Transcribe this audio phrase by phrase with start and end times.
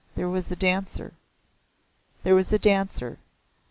[0.15, 1.13] There was a Dancer."
[2.23, 3.19] "There was a Dancer.